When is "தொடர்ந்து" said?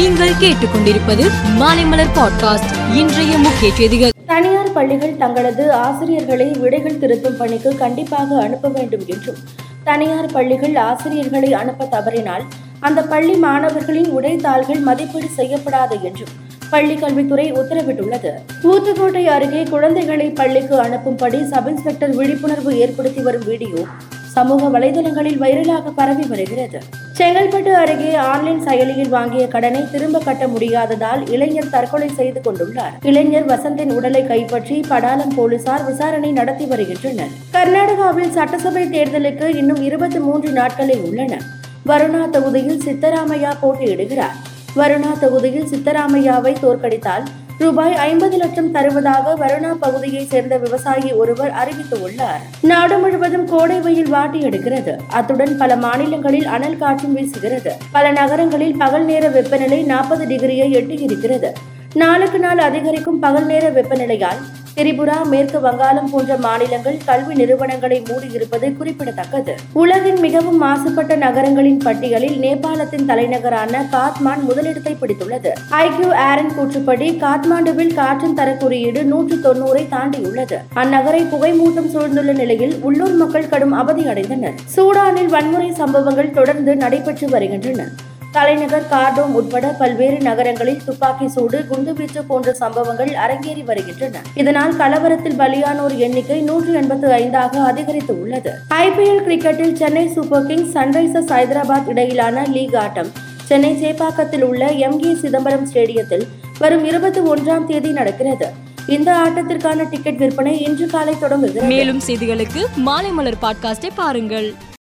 86.30-86.76